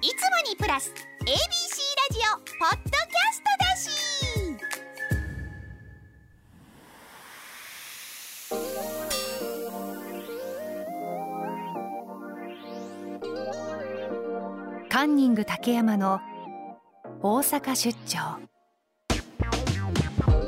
[0.00, 0.14] いつも
[0.48, 0.92] にプラス
[1.22, 1.34] ABC ラ
[2.12, 3.90] ジオポッドキャストだし。
[14.88, 16.20] カンニング竹山の
[17.20, 18.38] 大阪出張。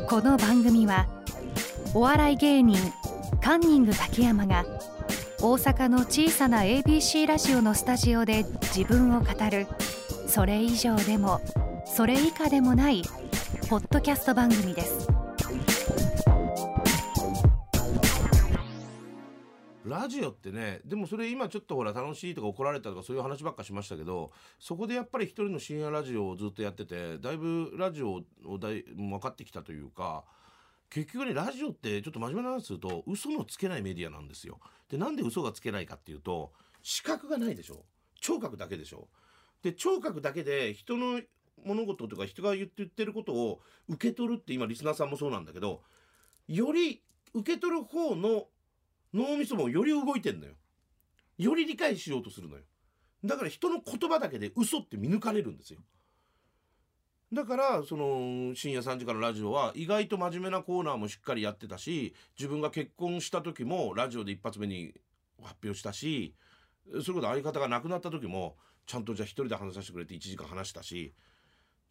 [0.08, 1.08] この番組は
[1.92, 2.78] お笑い芸人
[3.42, 4.64] カンニング竹山が
[5.42, 8.44] 大阪の小さな ABC ラジオのスタジオで
[8.74, 9.66] 自分を語る。
[10.26, 11.40] それ以上でも
[11.86, 13.02] それ以下でもない
[13.70, 15.08] ポッドキャスト番組です。
[19.86, 30.22] ラジオってねでもそれ今ちょっとほら楽しいとか怒られたとかそういう話ばっかしましたけどそこでやっぱり一人の深夜ラジオをずっとやっててだいぶラジオをだい分かってきたというか
[30.90, 34.58] 結局ねラジオってちょっと真面目な話すると嘘のつけないメディアなんですよ。
[34.90, 37.84] でなんで嘘がつけないかっていうと視覚がないでしょ。
[38.20, 39.08] 聴覚だけでしょ。
[39.62, 41.20] で聴覚だけで人の
[41.64, 45.82] 物事とか人が言って言ってることを受け取るって今リスナーさんもそうなんだけど
[46.48, 47.02] より
[47.34, 48.46] 受け取る方の
[49.14, 50.54] 脳みそもより動いてんのよ。
[51.38, 52.62] より理解しようとするのよ。
[53.24, 55.80] だから人の言葉だけで嘘って見抜かれるんですよ。
[57.32, 64.92] だからその深夜3時からラジオは意外と真面目なコーナーもしっかりやってたし自分が結婚した時もラジオで一発目に
[65.40, 66.34] 発表したし
[67.02, 71.14] それこそ相方が亡くなった時もちゃんとじゃあ一人で話させてくれて1時間話したし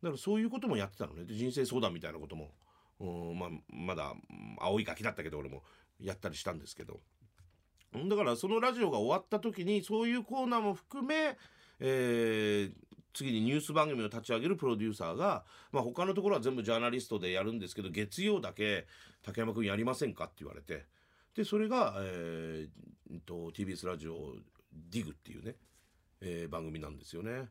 [0.03, 1.25] だからそういうこともやってたのね。
[1.25, 2.51] で人生相談みたいなことも
[2.99, 4.13] うんままだ
[4.59, 5.63] 青いガキだったけど俺も
[6.01, 6.99] やったりしたんですけど。
[7.93, 11.37] だからそのラジオが終わった時にそういうコーナーも含め、
[11.79, 18.87] えー次にニュース番組を立ち上げるプロデューサーが、まあ、他のところは全部ジャーナリストでやるんですけど月曜だけ
[19.23, 20.85] 竹山君やりませんかって言われて
[21.35, 24.35] でそれが、えー、と TBS ラジオ
[24.91, 25.55] DIG っていうね、
[26.21, 27.47] えー、番組なんですよね。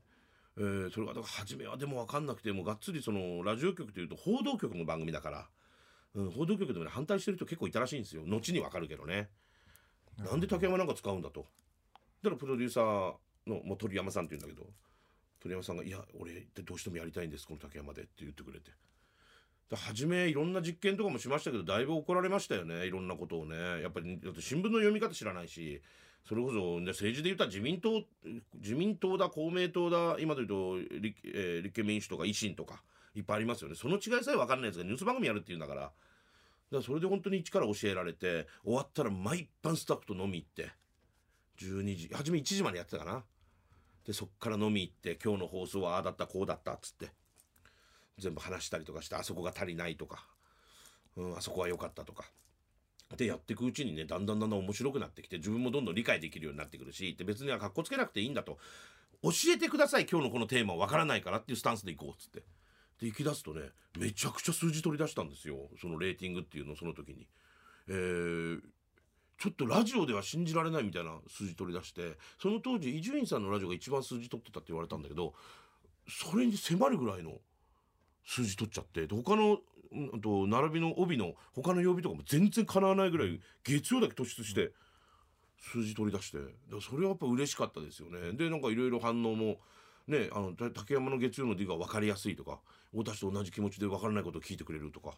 [0.57, 5.49] えー、それがだから初めはでも分かんなくてもがっつりそのラジオ局というと報道局の番組だから、
[6.15, 9.29] うん、報道局でも、ね、反対してる人結構いたらしいんですよ後に分かるけどね。
[10.19, 11.47] なんで竹山なんか使うんだと。
[12.23, 13.15] だからプロデューサー
[13.47, 14.69] のもう鳥山さんって言うんだけど
[15.41, 18.71] 鳥山さんが「いや俺ってどうしてもやりたいんですこの竹山で」って言ってくれて。
[19.77, 23.83] 初めいろんな実験とかもしましたけどだいぶ怒られましたよねいろんなことをね。
[23.83, 25.83] やっぱり新聞の読み方知らないし
[26.27, 28.03] それこそ、ね、政治で言ったら自民党
[28.55, 32.83] 自民党だ公明党だ今で言うと立,、えー、立憲民主とか維新とか
[33.15, 33.75] いっぱいありますよね。
[33.75, 35.83] その違いさえ分かんないやつがニュース番組やるっていうんだから。
[35.83, 35.93] だか
[36.71, 40.71] らそれで本当に一から教えられて終わったら毎晩スタッフと飲み行って
[41.59, 43.25] 12時初め1時までやってたかな。
[44.09, 47.11] でそっから飲み行って今日の放送はああだったこうだったっつって。
[48.19, 50.27] 全部話したりとかしてあそこが足りないとか、
[51.17, 52.25] うん、あそこは良かったとか。
[53.19, 58.59] でやっていくうちにねだんだんだんだん面白くなってきて自分もどんどん理解できるようになってくるしで別にはかっこつけなくていいんだと。
[59.23, 62.45] 教えてください今日のこのテーマわからないからっていうスタンスでいこうっつって。
[63.01, 63.63] で行き出すとね
[63.99, 65.69] めちゃくちゃ数字取り出したんですよ。
[65.81, 67.29] そのレーティングっていうのその時に。
[67.89, 68.61] えー
[69.39, 75.33] ちょっとラジオでは信じられないみたいな数字取り出してその当時伊集院さんのラジオが一番数字取ってたって言われたんだけど
[76.09, 77.39] それに迫るぐらいの
[78.27, 79.59] 数字取っちゃって他の、
[80.21, 84.73] と並びの帯の他の曜日とかも全然かなわないぐらい月曜だけ突出して
[85.73, 86.39] 数字取り出して
[86.81, 88.33] それはやっぱ嬉しかったですよね。
[88.33, 89.59] でなんかいろいろ反応も
[90.07, 92.59] ねあの竹山の月曜の D が分かりやすいとか
[92.93, 95.13] 私と同じ気持ちで分からないことを聞いてくれるとか。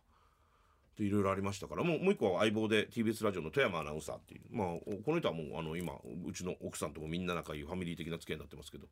[1.04, 4.42] いろいろありましたからもうもう一個は相棒で TBS ラジオの富山アナウンサーっていう。
[4.50, 4.68] まあ
[5.04, 5.94] この人はもうあの今
[6.26, 8.86] うちの奥さんともみんな仲いいファミリー的な付き合いになってますけど。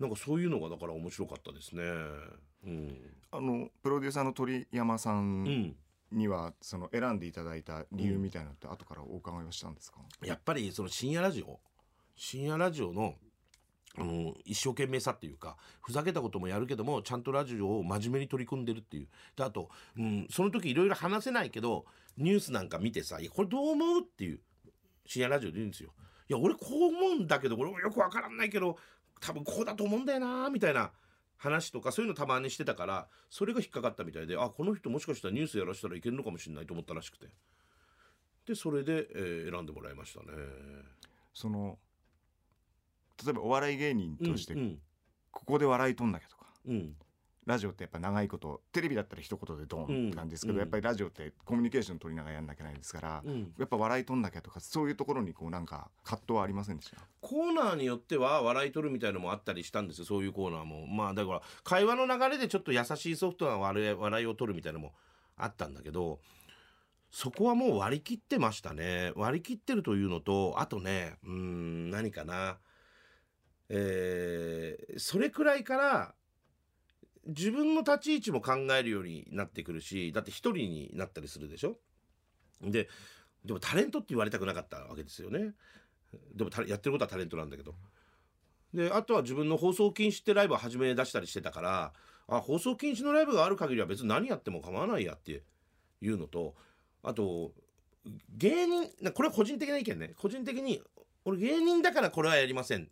[0.00, 1.82] なんかそういうのがだから面白かったですね。
[2.64, 2.96] うん、
[3.30, 5.76] あのプロデューサーの鳥山さん
[6.10, 11.60] には、その選んでいただいた理由みたいなのって後からお伺いはしたんですか、うん、やっぱりその深夜ラジオ。
[12.16, 13.14] 深夜ラジオの
[13.96, 21.84] あの一生懸命さっていうかふざけたこともやるけどもちゃんとラジオを真面目に取り組んでるっていうであと、うん、その時いろいろ話せないけど
[22.16, 24.40] ニュースなんか見てさ「いやこれどう思う?」っていう
[25.06, 25.90] 深夜ラジオで言うんですよ。
[26.28, 28.78] いや俺こう思うんだけど俺もよくわからないけど
[29.20, 30.92] 多分こうだと思うんだよなみたいな
[31.36, 37.26] 話とかそういうのたまにしてたからそれが引っかかったみたいであこの人もしかしたらニュースやらせたらいけるのかもしれないと思ったらしくて
[38.46, 40.26] でそれで、えー、選んでもらいましたね。
[41.34, 41.78] その
[43.24, 44.54] 例えばお笑い芸人として、
[45.30, 46.94] ここで笑いとんだけとか、うん、
[47.46, 56.98] ラジオってやっぱ長いことテレビだったら一言でドンって感じですけど、うん、やっぱりラジオってコミュニケーション取りながらやんなきゃないですから、うん、やっぱ笑いとんなきゃとかそういうところにこうなんか葛藤はありませんでした？
[57.20, 60.86] コーナーによっては笑い取るみたいのもあったりしたんですよそういうコーナーも。
[60.86, 64.92] まあだから会話の流れでちょっと優しいソフトな笑いを取るみたいなのも
[65.36, 66.20] あったんだけど
[67.10, 69.12] そこはもう割り切ってましたね。
[69.16, 72.58] 割り切ってるというのとあとねうん何かな
[73.74, 76.14] えー、それくらいから
[77.26, 81.78] 自分の立ち位置も考えるようになってくるしだって一人になったりするでしょ？
[82.60, 82.88] で
[83.44, 85.54] でもタレントって言われたくなかったわけですよね。
[86.34, 87.74] でもやってることはタレントなんだけど。
[88.74, 91.92] であとは自分の放送禁止ってライブを始め出したりしてたから
[92.28, 95.42] あ放送禁止のライブがある限りは別に何やっても構わないやって
[96.02, 96.54] いうのと
[97.02, 97.52] あと
[98.36, 100.12] 芸人これは個人的な意見ね。
[100.18, 100.82] 個人的に
[101.24, 102.88] 俺芸人だからこれはやりません。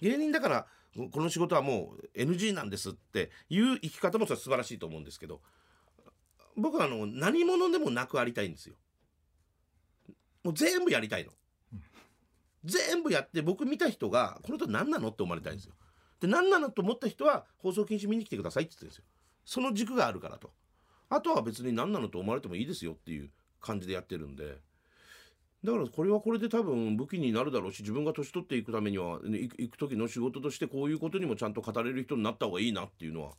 [0.00, 0.66] 芸人だから
[1.12, 5.40] この仕事はもう NG なんですっていう生き方も素晴らしいと思うんですけど
[6.56, 8.74] 僕はあの何者でもなくありたいんですよ。
[10.42, 11.30] もう全部やりたいの。
[12.64, 15.74] 全部やって僕見た人がこの人何なのって思われたいんですよ。
[16.20, 19.04] で何なのと思った人は放送禁止見に来てくださいって言ってるんですよ。
[19.44, 20.52] その軸があるからと。
[21.10, 23.30] あとは別に何なのと思われてもいいですよっていう
[23.60, 24.58] 感じでやってるんで。
[25.64, 33.32] だからこれはこれで多分武器になるだろうし自分が年取っていくためには行く時の仕事としてこういうことにもちゃんと語れる人になった方がいいなっていうのは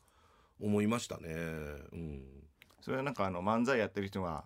[0.61, 1.29] 思いましたね。
[1.93, 2.21] うん、
[2.81, 4.43] それはなんかあの漫才やってる人が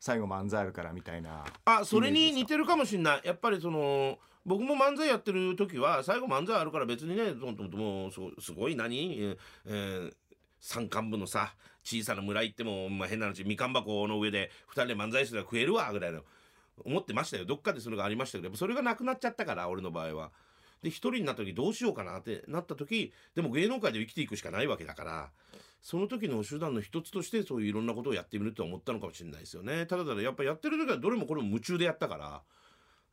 [0.00, 3.20] 最後漫才あるからみたいな、あそれに似てるかもしんない。
[3.24, 8.10] やっぱりその僕も漫才やってる時は最後漫才あるから別にねもう
[8.40, 10.12] すごい何、えー、
[10.58, 11.54] 山間部のさ
[11.84, 16.22] 小さな村行っても、まあ、変な話みかん箱の上で2人で漫才すれば食えるわぐらいの
[16.84, 20.30] 思ってましたよどっかでそれがありましたけどそれがなくなっちゃったから俺の場合は。
[20.82, 25.30] で一人になった時どうしようかなってなった時でも芸能界で生きていくしかないわけだから
[25.82, 32.42] その時の手段の一つとしてそういういろんなことをやってみると思ったのかもしれないですよねただただやっぱやってる時はどれもこれも夢中でやったから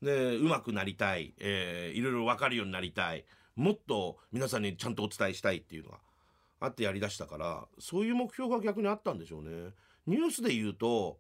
[0.02, 3.26] で上手くなりたい、えー、いろいろ分かるようになりたい
[3.56, 5.98] もっと皆さんにちゃんとお伝えしたいっていうのが
[6.60, 9.72] あってやりだしたからそういう目標が逆にあったんでしょうね。
[10.08, 11.18] ニュースで言うと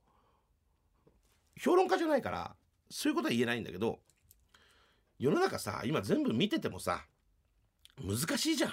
[1.59, 2.55] 評論家じゃないから
[2.89, 3.99] そういうことは言えないんだけど
[5.19, 7.05] 世の中さ今全部見ててもさ
[8.01, 8.71] 難しいじゃん。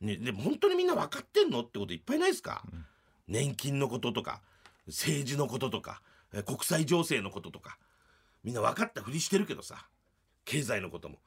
[0.00, 2.84] ね、で本当にみんな分かってんのってこといっぱいないですか、うん、
[3.28, 4.42] 年金のこととか
[4.86, 6.02] 政治のこととか
[6.44, 7.78] 国際情勢のこととか。
[8.44, 9.86] みんな分かったふりしてるけどさ
[10.44, 11.18] 経済のことも。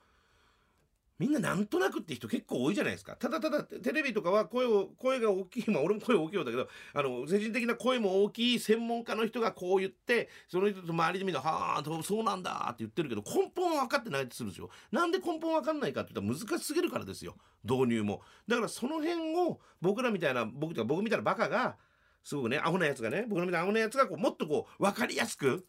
[1.20, 14.70] みんななんとなくって人結構多いじゃないですかただただテレビとかは声を声が大きいまあ俺も声大きいようだけどあの精神的な声も大きい専門家の人がこう言ってその人と周りでみんな「はあそうなんだ」って言ってるけど根本は分かってないとするんですよ。
[14.92, 18.22] なんで根本分かんないかって言ったら難しすぎるからですよ導入も。
[18.48, 21.78] だからその辺を僕らみたいな僕とか僕みたいなバカが
[22.24, 25.66] すごくねアホなやつがね僕らみたいなアホなやつがこうもっとこう分かりやすく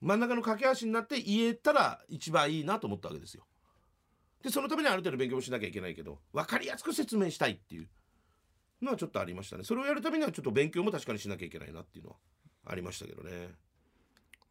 [0.00, 3.44] 真ん中の架け橋になって言えたら一番いいなと思ったわけですよ。
[4.44, 7.88] でそのためにある程度勉強もしなきゃいけないけど分かりやすく説明したいっていう
[8.82, 9.64] のはちょっとありましたね。
[9.64, 12.16] それをやるためにはちょっと勉強も確かにしなきゃいけないなっていうのは
[12.66, 13.48] ありましたけどね。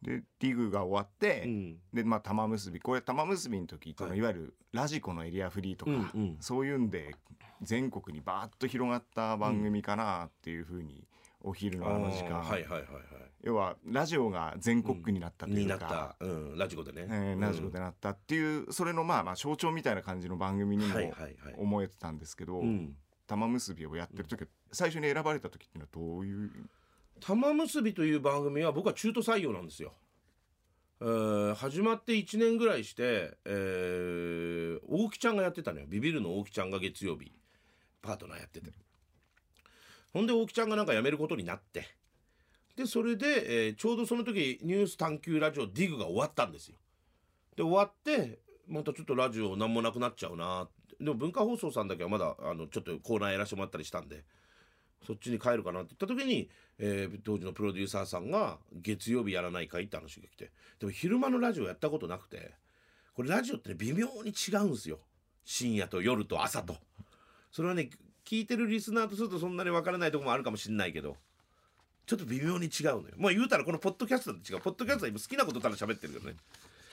[0.02, 7.14] でディグが終わって、うん、でまあ玉結びこれ玉結びの時その、はい、いわゆるラジコのエリアフリーとか、うんうん、そういうんで
[7.62, 11.06] 全国にバーッと広がった番組かなっていうふうに
[11.44, 12.82] お昼のあの時間、はいはいはいはい、
[13.42, 20.94] 要はラジオが全国区になったというか、うん、うん、ラジコでね、えー、ラジコでなったっていう、それのまあまあ象徴みたいな感じの番組にも
[21.58, 22.88] 思えてたんですけど、はいはいはい、
[23.26, 26.50] 玉結びをやってる時、最初に選ばれた時っていうのはどういう？
[27.20, 29.92] 玉結びという番組は僕は中途採用なんですよ。
[31.00, 35.86] えー、始まって1年ぐらいして、えー、大木ちゃんがやってたのよ。
[35.88, 37.32] ビビるの大木ちゃんが月曜日。
[38.00, 38.70] パートナーやってて
[40.14, 41.86] ほんで大木ちゃんがなんか辞めることになって。
[42.76, 46.76] でそれで、えー、ちょうどその時ニュース探求ラジオディグが終わったんですよ。
[47.56, 50.68] で終わってまたちょっとラジオ何もなくなっちゃうな。
[51.00, 54.22] でも文化放送さんだけはまだあのちょっとコーナーやらせてもらったりしたんで
[55.04, 55.94] そっちに帰るかなって。
[55.98, 60.52] 言った時に、えー、当時のプロデューサーさんが月曜日やらないかいって話が来て。
[60.78, 62.52] でも昼間のラジオやったことなくて
[63.14, 65.00] これラジオってね微妙に違うんですよ。
[65.44, 66.76] 深夜と夜と朝と。
[67.50, 67.90] それはね
[68.24, 71.16] 聞いてるリスナーとするとそんなにわからないとこもあるかもしんないけど
[72.06, 73.14] ちょっと微妙に違うのよ。
[73.16, 74.60] まあ言うたらこのポッドキャストって違う。
[74.60, 76.34] ポッドキャストは今好きなことただ喋ってるよね。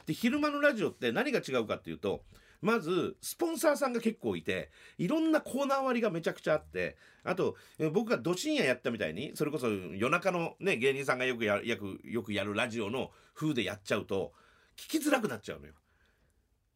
[0.06, 2.22] で昼間のラジオって何が違うかっていうと
[2.62, 7.56] まずスポンサーさんが結構いていろんなコーナー割りがめちゃくちゃあってあと
[7.92, 14.32] 僕がど深夜やったみたいにそれこそ夜中のね芸人さんがよくやよくよくやるラジオの風でやっちゃうと
[14.78, 15.74] 聞きづらくなっちゃうのよ。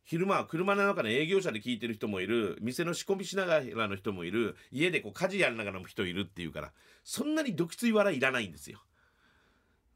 [0.05, 2.57] 昼間は車の中で営業車で聞いてる人もいる。
[2.61, 4.55] 店の仕込みしながらの人もいる。
[4.71, 6.71] 家でこう家事やりながらの人いるっていうから。
[7.03, 8.81] そんなにどきつい笑いいらないんですよ。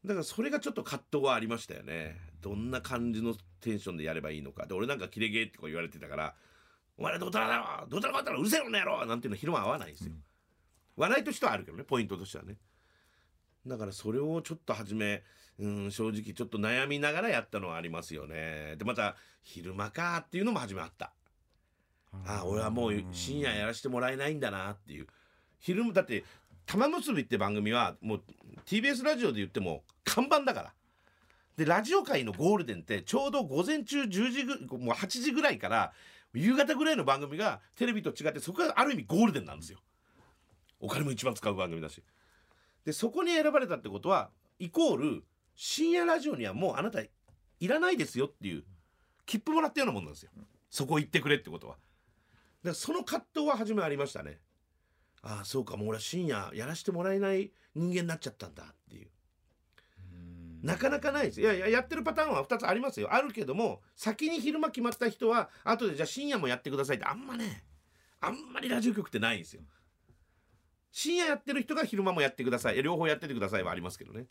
[0.04, 2.16] だからそれがちょっと葛藤はありましたよね。
[2.40, 4.66] どんな感じのテンションでやればいいのか。
[4.66, 6.34] で俺なんかキレゲーってこう言われてたから
[6.98, 10.22] 「お前らどうたらだろどうたらかったらうるせえのやろ!」なんていうの昼間合わないんですよ、うん、
[10.96, 12.56] 笑いとしてはあるけどねポイントとしてはね。
[13.66, 15.22] だからそれをちょっと初め
[15.60, 18.76] うん正直ちょっと悩みながらやったのはありますよね。
[18.78, 21.12] でまた昼間かっていうのも初めあった。
[22.26, 25.06] ああ俺はもう深夜やらせてもらえないんだなっていう。
[25.58, 26.24] 昼間だって
[26.64, 28.22] 「玉結び」って番組はもう
[28.64, 30.74] TBS ラジオで言っても看板だから。
[31.58, 35.92] でラジオ界のゴールデンってちょうど午前中10時ぐもう8時ぐらいから
[36.32, 39.78] 夕方ぐらいの番組がテレビと違ってそこがある意味ゴールデンなんですよ。
[40.80, 42.02] お金も一番使う番組だし。
[42.86, 45.24] でそこに選ばれたってことはイコール
[45.62, 47.10] 深夜ラジオにはもうあなたい
[47.68, 48.64] らないですよっていう
[49.26, 50.30] 切符もらったようなもんなんですよ。
[50.70, 51.74] そこ行ってくれってことは。
[51.74, 54.38] だからその葛藤は初めありましたね。
[55.20, 59.08] ああそうかもう俺は深夜やらせてもらえない人間になっちゃったんだっていう。
[60.62, 61.42] なかなかないです。
[61.42, 63.12] いやいややってるパターンは2つありますよ。
[63.12, 67.64] あるけども先に昼間決まった人は後でじゃあ深夜もやってくださいってあんまね
[68.22, 69.60] あんまりラジオ局ってないんですよ。
[70.90, 72.82] 深夜やってる人が昼間もやってください。
[72.82, 74.24] 両方やっててくださいはありますけどね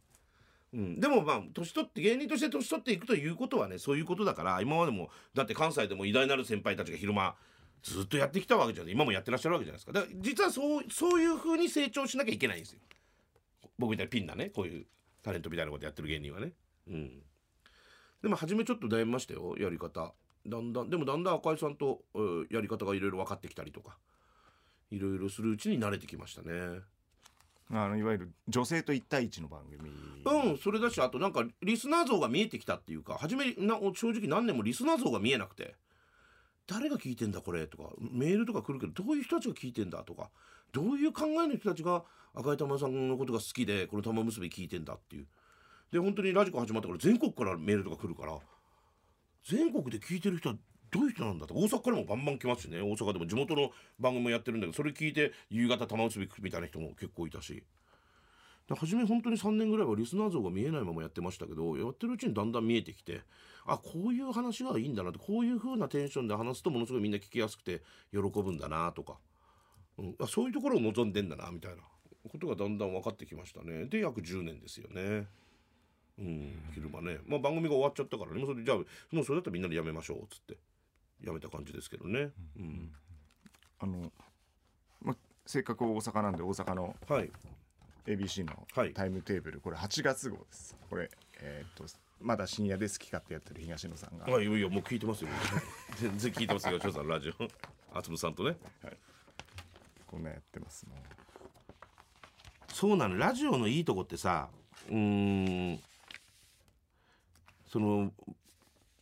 [0.72, 7.36] うん、でもまあ年取って芸人として年取っていくということはねそういうことだから今までもだって関西でも偉大なる先輩たちが昼間
[7.82, 9.94] ずっとやってきたわけじゃない今もやってらっしゃるわけじゃないですか。
[9.94, 12.80] だから実はそうそういうふうに成長しなきゃいけないんですよ。
[13.78, 14.86] 僕みたいにピンなねこういう
[15.24, 16.52] タレントみたいなことやってる芸人はね。
[16.88, 17.24] うん。
[18.22, 20.14] でも初めちょっと悩みましたよやり方。
[20.46, 22.02] だんだんでもだんだん赤井さんと、
[22.50, 23.98] やり方がいろいろ分かってきたりとか
[24.90, 26.80] いろいろするうちに慣れてきましたね。
[27.72, 29.90] あのいわゆる女性と一対一の番組。
[30.26, 35.76] うんそれだしあとなんかリスナー像が見えてきたっていうか初めな正直何年もリスナー像が見えなくて。
[36.68, 37.66] 誰が聞いてんだこれ？
[37.66, 40.04] とかメールとか来るけどどういう人たちが聞いてんだ？
[40.04, 40.30] とか。
[40.72, 42.04] どういう考えの人たちが
[42.36, 45.26] 赤井玉さんのことが好きでこの玉結び聞いてんだっていう。
[45.92, 48.38] で本当にラジコ始まったから全国からメールとか来るから
[49.48, 50.56] 全国で聞いてる人は
[50.92, 51.54] どういう人なんだと。
[51.54, 52.82] 大阪からもバンバン来ますしね。
[52.82, 57.64] 大阪でも地元の番組もやってるんだけどそれ聞いて夕方玉結びみたいな人も結構いたし。
[58.76, 63.22] 初め本当に3年ぐらいはリスナー像が見えないままやってましたけどやってるうちにだんだん見えてきて
[63.66, 67.82] あこういう話がいいんだなってこういう風なテンションで話すとものすごいみんな聞きやすくて
[68.12, 69.18] 喜ぶんだなとか、
[69.98, 71.78] うん、あそういうところを望んでんだなみたいな
[72.32, 73.86] ことがだんだん分かってきましたね。
[73.86, 75.28] で約10年ですよね。
[76.20, 78.40] うん、昼間ね、まあ、番組が終わっちゃったからね。
[78.40, 80.58] もうそれじゃあもうそれだったらみんなでやめましょうっつって。
[81.24, 82.32] やめた感じですけどね。
[82.58, 82.92] うん、
[83.80, 84.12] あの、
[85.02, 86.96] ま、せっかく大阪なんで大阪の
[88.06, 90.76] ABC のタイムテーブル、これ8月号です。
[90.90, 91.10] これ、
[91.42, 91.86] えー、っと
[92.22, 94.26] まだ深夜ですきかってやってる東野さんが。
[94.26, 95.30] あいやいやもう聞いてますよ。
[95.98, 96.80] 全然聞いてますよ。
[96.80, 97.34] 翔さんラジオ。
[97.98, 98.58] あつむさんとね。
[98.84, 98.98] はい。
[100.10, 100.96] こんなやってますも
[102.74, 104.50] そうなのラジオのいいとこってさ
[104.90, 105.80] うん
[107.68, 108.12] その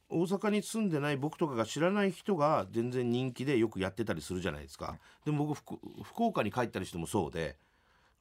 [0.10, 4.98] 大阪に住んでない僕とかが知らない人が全然人気でよくやってたりするじゃないですか。
[5.26, 7.58] でも僕福岡に帰ったりしてもそうで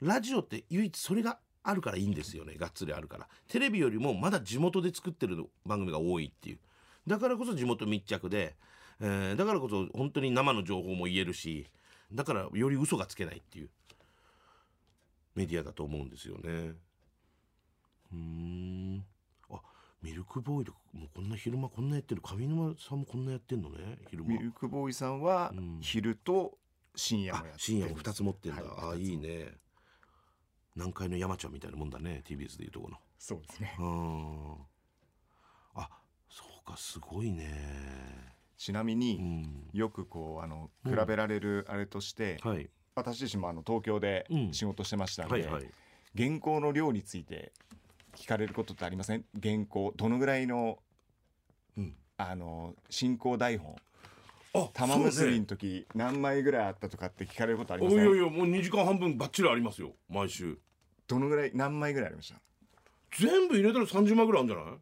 [0.01, 3.29] ラジオって唯一それがあるからいいんですよねがっつりあるから。
[3.49, 6.59] テレビよりもまだ地元で作ってる番組が多いっていう。
[7.07, 8.57] だからこそ地元密着で、
[9.01, 11.67] えー、だからこそ本当に生の情報も言えるし
[12.13, 13.71] だからより嘘がつけないっていう。
[15.37, 16.73] メディアだと思うんですよね。
[18.13, 19.05] うん。
[20.03, 22.21] ミルクボーイでもうこんな昼間こんなやってる。
[22.23, 24.31] 上沼さんもこんなやってんのね昼間。
[24.31, 26.59] ミルクボーイさんは昼と
[26.95, 29.55] 深夜もやって深夜も2つ持ってんだ、はい、あいいね。
[30.75, 32.97] 南海の山ちゃんみたいなもんだね TBS でいうとこの。
[33.19, 33.77] そうですね。
[33.79, 34.53] うん。
[35.75, 35.89] あ
[36.29, 38.35] そうかすごいね。
[38.57, 45.71] ちなみに、うん、よくこうあの比べられるあれとして、うんはい、私自身もあの東京で仕事してましたんで、うんはいはい、
[46.17, 47.53] 原稿の量について
[48.17, 49.25] 聞かれることってありません？
[49.43, 50.79] 原稿どのぐらいの,、
[52.17, 53.77] あの進行台本？
[54.73, 59.93] 玉結びの時何枚ぐらいあったとかって聞かれることありますかいやいやもう2時間半分ばっちりありますよ。
[60.09, 60.59] 毎週。
[61.07, 62.41] どのぐらい何枚ぐらいありました？
[63.19, 64.75] 全部入れたら30枚ぐらいあるんじゃない？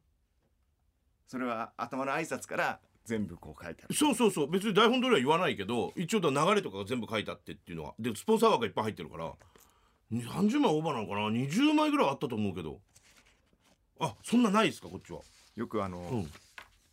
[1.26, 3.94] それは頭の挨拶から全部こう書いてある。
[3.94, 4.50] そうそうそう。
[4.50, 7.94] 別に台本通りは言わないけど一応流れとかが全部書いてあってっていうのは。
[7.98, 9.32] でスポンサー枠がいっぱい入ってるから。
[10.12, 12.78] 30枚オーバーなのかな？20枚ぐらいあったと思うけど
[14.00, 15.20] あそんなないですかこっちは。
[15.56, 16.22] よくあの、うん、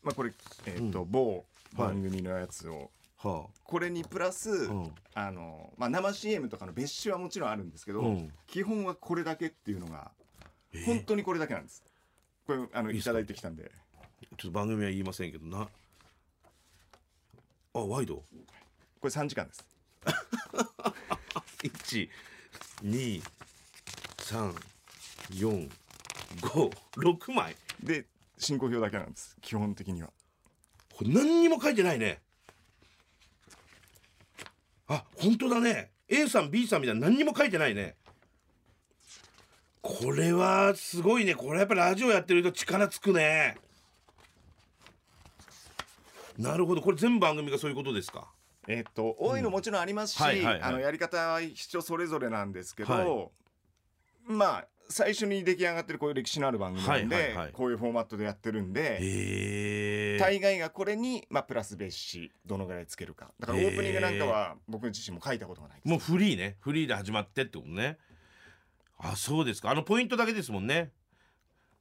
[0.03, 0.33] まあこれ
[0.65, 10.11] えっ、ー、と、うん、某番組のやつを、はあ、これにプラス、うん、あのまあ、生 CM とかの別紙はもちろんあるんですけど、うん、基本はこれだけっていうのが、
[10.73, 11.83] えー、本当にこれだけなんです。
[12.45, 13.71] これあのいただいてきたんで。
[14.37, 15.67] ちょっと番組は言いませんけどな
[17.73, 18.15] あワイド？
[18.15, 18.23] こ
[19.03, 19.65] れ3時間です。
[21.63, 22.09] 1
[22.83, 23.21] 2
[24.17, 24.55] 3
[25.31, 25.69] 4
[26.39, 27.55] 5 6枚。
[27.83, 28.05] で
[28.37, 29.35] 進行表だけなんです。
[29.41, 30.09] 基本的には。
[30.95, 32.21] これ何にも書いてないね。
[34.87, 35.91] あ本当だね。
[36.07, 37.95] A さん B さんみたいな何にも書いてないね。
[39.81, 41.33] これはすごいね。
[41.33, 43.57] これやっぱりラジオやってると力つくね。
[46.37, 46.81] なるほど。
[46.81, 48.27] これ全番組がそういうことですか？
[48.67, 50.61] えっと多いのもちろんありますし、はいはいはい。
[50.63, 53.27] あのやり方は人それぞれなんですけど、は
[54.27, 57.51] まあ最初に出来上がってるこういう歴史のある番組なんで、はいはいはい。
[57.51, 63.31] こういうフォーマットでやってるんで、大概がこれに、まあ、プラス別紙どのぐらいつけるか。
[63.39, 66.57] だからオープニングなんかは僕自身も書いたことがないもうフリーね。
[66.59, 67.97] フリーで始まってってことね。
[68.97, 69.71] あそうですか。
[69.71, 70.91] あのポイントだけですもんね。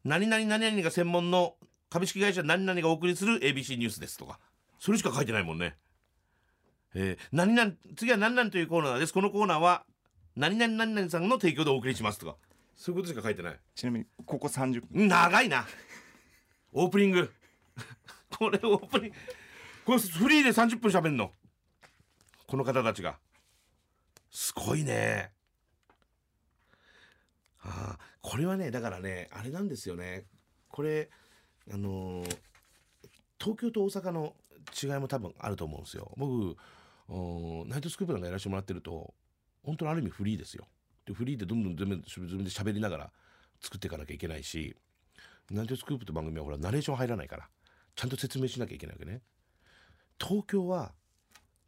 [0.04, 1.56] 何々何々が専門の
[1.90, 4.38] 株式会社何々がお送りする ABC ニュースですとか。
[4.78, 5.76] それしか書いてないもんね。
[6.94, 9.12] えー、何々次は何々というコーナーです。
[9.12, 9.84] このコーナーは
[10.36, 12.36] 何々何々さんの提供でお送りしますとか
[12.74, 13.60] そういうことしか書いてない。
[13.74, 15.08] ちなみにここ30分。
[15.08, 15.66] 長いな。
[16.72, 17.32] オープニング。
[18.38, 19.16] これオープニング。
[19.84, 21.32] これフリーで30分喋んの。
[22.46, 23.18] この方たちが。
[24.30, 25.32] すごいね。
[27.62, 30.26] ああこれはねだからねあれなんですよね。
[30.68, 31.10] これ
[31.70, 32.38] あのー
[33.42, 34.36] 東京と大阪の
[34.82, 36.12] 違いも多分あると思うんですよ。
[36.18, 36.56] 僕
[37.08, 39.14] おナイトスクープなんかやらせてもらってると
[39.64, 40.68] 本当にある意味フリーですよ
[41.10, 43.10] でフリーでどんどん自分自分で喋りながら
[43.60, 44.76] 作っていかなきゃいけないし
[45.50, 47.48] ナイトスクープって番組はほらナレーション入らないから
[47.96, 49.20] ちゃんと説明しなきゃいけないわけね。
[50.18, 50.92] 東京は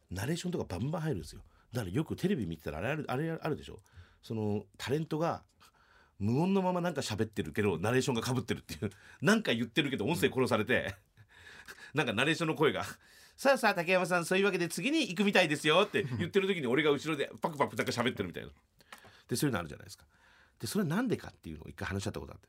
[0.09, 1.41] ナレーションとかバンバン入るんですよ。
[1.73, 3.79] だからよくテレビ見てたらあれあるあれあるでしょ。
[4.21, 5.43] そのタレントが
[6.19, 10.95] 無音のままなんか喋ってるけどナレーションがかぶってるっていうなんか言ってるけど音声殺されて、
[11.93, 12.85] なんかナレーションの声が
[13.35, 18.49] 「さあさあ竹山さんそういうわけで次に行くみたいですよ」って言ってる時に俺が後ろでパクパクなんか喋ってるみたいな。
[19.33, 20.05] でそういうのあるじゃないですか。
[20.59, 22.47] でそれはなんでかっていうのを一回話し合ったことあって。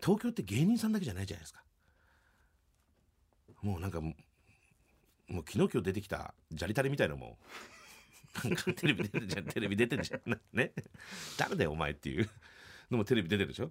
[0.00, 1.62] 東京って芸人さんだけじゃないじゃないですか。
[3.62, 4.10] もうなんかも
[5.30, 7.36] う昨日今日出てきたジャリタレみたいなのも
[8.42, 10.40] なんかテレビ出てるじゃんテレビ出てるじゃん。
[10.52, 10.72] ね。
[11.36, 12.30] 誰だよお前っていう。
[12.90, 13.70] のもテレビ出てるでしょ。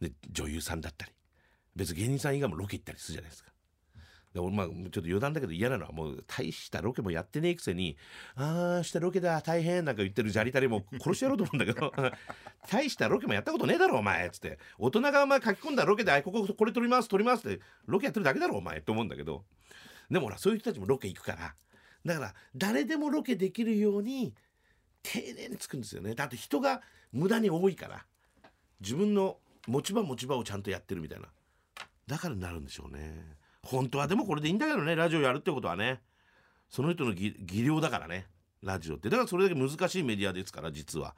[0.00, 1.12] で女優さんだったり。
[1.74, 3.50] 別に芸人さん以外もロケ行ったりするじゃないですか。
[4.34, 7.96] で俺まあちょっと余談だけど嫌なのはもう大したロケもやってねえくせに
[8.36, 11.92] 「ああしたロケだ大変」なんか言ってるジャリタレも殺してやろうと思うんだけど。
[12.70, 14.58] 大したロケもやったことねえだろお前っつって。
[14.78, 19.44] 大人がお前書き込んだロケでこここれ撮ります撮りますってロケやってるだけだろお前って思うんだけど。
[20.10, 21.54] でもほらそういう人たちもロケ行くから。
[22.04, 24.34] だから誰でもロケできるように
[25.02, 26.14] 丁寧につくんですよね。
[26.14, 28.04] だって人が無駄に多いから。
[28.80, 31.28] 自分の持ち場持ち場をちゃんとやってるみたいな。
[32.06, 33.36] だからなるんでしょうね。
[33.70, 36.00] 本当はでもこれでいいんだけどねラジオやるってことはね。
[36.70, 38.26] その人の技量だからね
[38.62, 39.10] ラジオって。
[39.10, 41.14] だからそれだけ難しいメディアですから実は。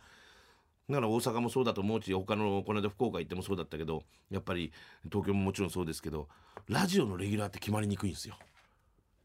[0.88, 4.72] だから大阪もそうだと思うし他のこの間福岡行ってもそうだったけどやっぱり
[5.04, 6.26] 東京ももちろんそうですけど
[6.66, 8.36] ラジオのレギュラーって決まりにくいんですよ。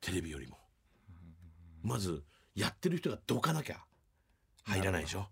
[0.02, 0.58] テレビよりも。
[1.82, 2.24] まず
[2.56, 3.78] やってる人がどかなきゃ
[4.66, 5.26] 入らないでしょ。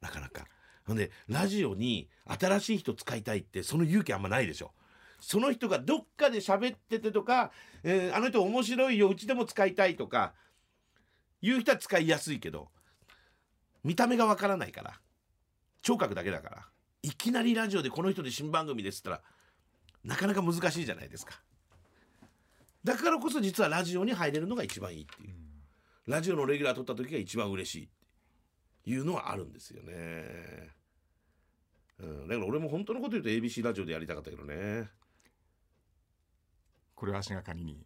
[0.00, 0.44] なかなか。
[0.84, 4.72] ほんでラジオに新しい人使いたいってその勇気あんまないでしょ。
[5.20, 7.50] その人がどっかで喋っててとか、
[7.82, 10.34] えーあの人面白いようちでも使いたいとか
[11.40, 12.68] いう人は使いやすいけど
[13.84, 14.94] 見た目がわからないから
[15.82, 16.66] 聴覚だけだから
[17.02, 19.20] いきなりラジオでこの人で新番組ですったら
[20.04, 21.40] なかなか難しいじゃないですか。
[22.84, 25.34] だからこそ実はラジオに入れるのが一番いいっていう。
[26.06, 27.88] ラジオのレギュラー取った時が一番嬉しいっ
[28.84, 30.70] ていうのはあるんですよね。
[31.98, 34.88] うん、だから俺も本当のこと言うと ABC ラジオでやりたかったけどね
[36.96, 37.78] これは足がかりに。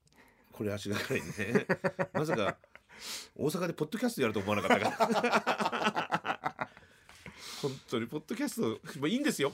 [0.53, 1.67] これ足がかりね。
[2.15, 2.57] まさか
[3.37, 6.69] 大阪でポッドキャストやると思わなかったから。
[7.61, 9.53] 本当にポッドキャストまあいいんですよ。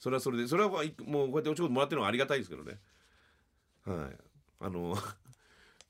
[0.00, 0.48] それはそれで。
[0.48, 2.78] それはもうこうやってお仕事もらってるのはありがたいですけどね。
[3.84, 4.16] はい。
[4.58, 4.96] あの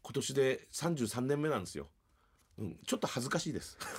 [0.03, 1.88] 今年で33年目なんですよ、
[2.59, 3.79] うん、ちょっと恥ずかしいです。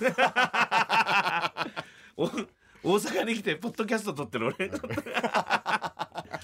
[2.16, 2.24] お
[2.82, 4.70] 大阪に来てポッドキャスト撮ってる俺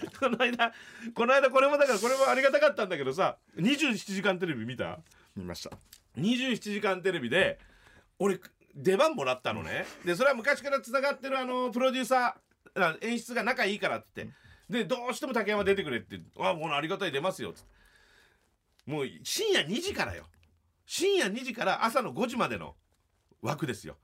[0.18, 0.72] この間
[1.14, 4.98] この間これもだからこれもありがたかったんだけどさ27時間テレビ見た？
[5.36, 5.76] 見ました。
[6.16, 7.58] 27時間テレビで
[8.18, 8.40] 俺
[8.74, 9.86] 出番もらったのね。
[10.04, 14.34] でそれは昔からつながってるあのプロデューサーあ演出が仲いいからって言って。
[14.68, 17.70] でどうしても竹山出てくれって「あもうありがたい出ますよ」っつって。
[18.86, 20.26] もう深夜2時からよ。
[20.86, 22.76] 深夜2時から朝の5時までの
[23.42, 23.96] 枠ですよ。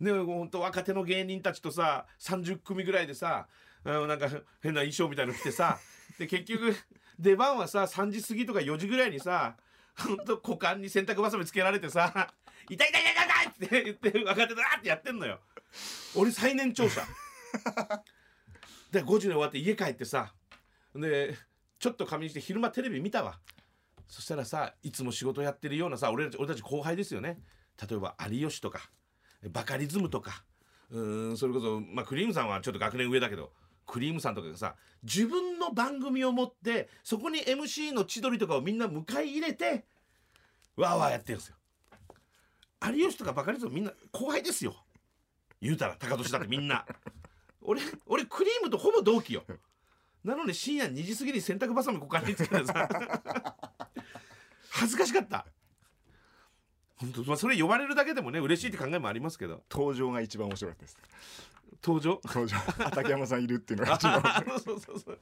[0.00, 3.46] ねほんと若手の芸人たちとさ30組ぐらいでさ
[3.84, 4.28] なんか
[4.62, 5.78] 変な衣装みたいの着てさ。
[6.18, 6.76] で結局
[7.18, 9.56] 出番はさ3時過ぎとか4時ぐらいにさ
[9.96, 12.32] ほんと股間に洗濯ばさみつけられてさ
[12.68, 15.40] 「痛い痛い痛い痛い!」って言って若手だーってやってんのよ。
[16.14, 17.02] 俺最年長者。
[18.90, 20.34] で5時で終わって家帰ってさ
[20.94, 21.36] で
[21.78, 23.40] ちょっと仮眠して昼間テレビ見たわ。
[24.06, 27.38] そしたらさいつも仕事やってるようなさ俺たち俺たち後輩ですよね。
[27.80, 28.90] 例えば有吉とか
[29.50, 30.44] バカリズムとか。
[30.90, 33.50] うんそれこそ、まあ、クリームさんはちょっと学年上だけど
[33.86, 39.84] クリームさんとかがさ自分の番組を持ってそこに MC の千鳥とかをみんな迎え入れて
[40.76, 41.56] わーわーやってるんですよ。
[42.90, 44.74] 有吉とかバカリズムみんな後輩ですよ。
[45.60, 46.84] 言うたら高年だってみんな。
[47.60, 49.44] 俺俺クリームとほぼ同期よ。
[50.24, 52.88] なのに深夜2時過ぎに洗濯ばさみ股間につけてさ。
[54.70, 55.46] 恥ずかしかった。
[56.96, 59.62] 本当まあそれ呼ばれるだけでもね嬉しいって考えもありますけど。
[59.70, 60.98] 登場が一番面白かったです。
[61.82, 62.20] 登場？
[62.24, 62.56] 登場。
[62.84, 63.94] 畠山さんいるっていうのが。
[63.96, 64.22] 一番
[64.64, 65.18] そうそうそう。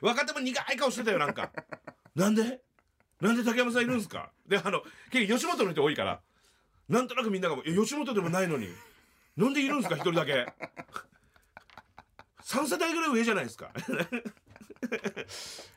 [0.00, 1.52] 若手も苦い顔してたよなんか。
[2.14, 2.60] なんで？
[3.20, 4.30] なんで竹山さんいるんですか？
[4.46, 6.20] であの結構吉本の人多いから。
[6.88, 8.68] なんとなくみんなが「吉本でもないのに。
[9.36, 9.96] なんでいるんですか？
[9.96, 10.46] 一人だけ。
[12.44, 13.70] 3世代ぐらい上じゃないですか。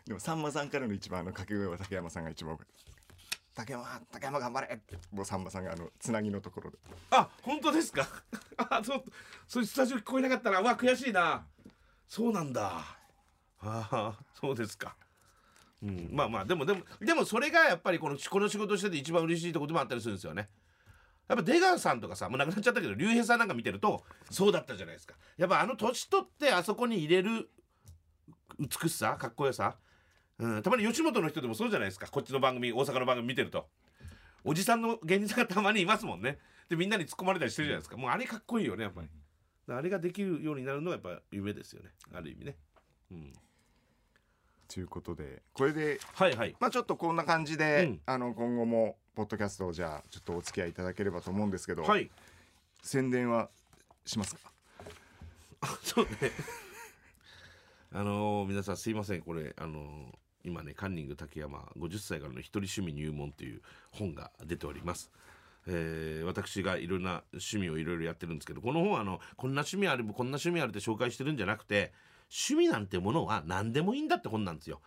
[0.06, 2.74] でもさんまさんからの一番あの掛け声は竹山さんが一番多かった。
[2.74, 2.86] です
[3.60, 4.74] 竹山竹山頑張れ。
[4.74, 6.78] ってもうさんまさんがあのつなぎのところで。
[7.12, 8.08] あ本当ですか？
[8.58, 9.04] あそう
[9.48, 11.46] それスタジオ聞こえなかったらうわ悔しいな。
[12.08, 12.72] そうなんだ。
[13.62, 14.96] ああそうですか。
[15.84, 20.48] うんまあまあでもでもでもそれがやっぱりこのこの仕事してて一番嬉しいところでもあったりするんですよね。
[21.28, 25.16] やっぱ出川さんとかさもう亡くなっちゃったけど竜兵さんなんか見てるとそうだったじゃないですか。
[25.38, 27.50] やっぱあの年取ってあそこに入れる
[28.58, 29.78] 美しさかっこよさ、
[30.40, 32.08] うん、たまに吉本の人でもそうじゃないですか。
[32.10, 33.68] こっちの番組大阪の番組見てると。
[34.46, 36.40] おじさんの芸人さんがたまにいますもんね。
[36.70, 37.98] でみんなに突っ込まれたりしてるじゃないですか。
[37.98, 39.10] もうあれかっこいいよねやっぱり。
[39.68, 41.90] あれができるようになるのがやっぱ夢ですよね。
[42.14, 42.56] ある意味ね。
[43.12, 43.34] うん。
[44.74, 46.56] ということでこれではいはい。
[46.60, 48.02] まあちょっとこんな感じで、うん。
[48.06, 52.10] あの今後もポッドキャストをじゃあちょっとお付き合いいただければと思うんですけど、はい。
[52.82, 53.50] 宣伝は
[54.06, 54.54] しますか？
[55.84, 56.12] そうね。
[57.92, 59.22] あのー皆さんすいません。
[59.22, 65.12] これあのー今ねカンニング竹山50歳からの一人趣味入門という本が出ております。
[65.68, 71.94] えー私がいろんな趣味をいろいろやってるんですけどこの本はあのこんな趣味あるこんな趣味あるって紹介してるんじゃなくて
[72.32, 74.82] 趣味なんてものは何でもいいんだって本なんですよ。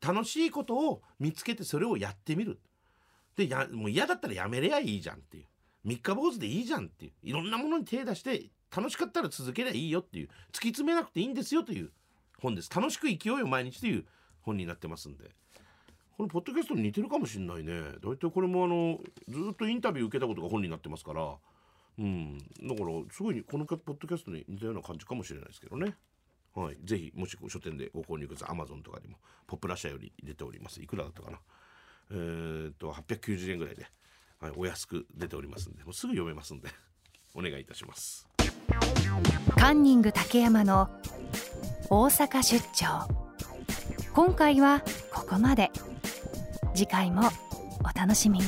[0.00, 2.58] 楽しいことを見つけてそれをやってみる。
[3.36, 5.44] でやもう嫌だったらやめりゃいいじゃんっていう
[5.84, 11.90] 三日坊主でいいじゃんっていういろんなものに手出して楽しかったら続けりゃいいよっていう突き詰めなくていいんですよという
[12.40, 14.04] 本です楽しく生きようよ毎日という
[14.42, 15.30] 本になってますんで。
[16.16, 17.72] このポッドキャストに似てるかもしれないね。
[18.04, 21.36] 大体これもあのずっとインタビュー受けたことが本になってますから。
[21.98, 22.38] うん。
[22.38, 25.96] だからすごいこのポッドキャストに似たような感じかもしれないですけどね。
[26.54, 28.50] はい、ぜひもし書店でご購入ください。
[28.50, 31.38] アマゾンとかにもポップラ社より出ておりますいくらだったかな。
[32.10, 33.86] えー、っと890円ぐらいで、
[34.38, 35.84] はい、お安く出ておりますんで。
[35.84, 36.68] もうすぐ読めますんで。
[37.34, 38.28] お願いいたします。
[39.56, 40.90] カンニング竹山の
[41.88, 43.21] 大阪出張。
[44.14, 45.70] 今回はここまで。
[46.74, 47.30] 次回も
[47.80, 48.46] お楽しみに。